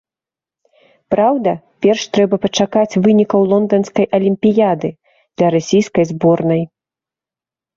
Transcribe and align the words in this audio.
Праўда, 1.13 1.51
перш 1.85 2.01
трэба 2.17 2.35
пачакаць 2.47 2.99
вынікаў 3.07 3.41
лонданскай 3.51 4.05
алімпіяды 4.19 4.89
для 5.37 5.47
расійскай 5.57 6.05
зборнай. 6.15 6.61